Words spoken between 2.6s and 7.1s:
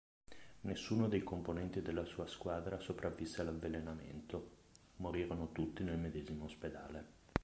sopravvisse all'avvelenamento: morirono tutti nel medesimo ospedale.